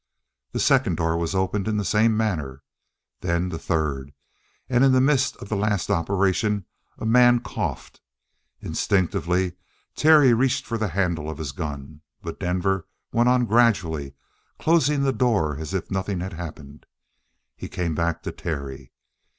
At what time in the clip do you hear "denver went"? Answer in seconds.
12.39-13.29